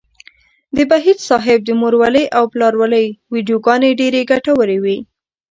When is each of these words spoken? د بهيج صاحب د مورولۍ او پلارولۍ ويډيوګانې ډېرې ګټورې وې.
د 0.75 0.77
بهيج 0.89 1.17
صاحب 1.29 1.59
د 1.65 1.69
مورولۍ 1.81 2.25
او 2.37 2.43
پلارولۍ 2.53 3.05
ويډيوګانې 3.31 3.89
ډېرې 3.99 4.21
ګټورې 4.31 4.77
وې. 4.83 4.97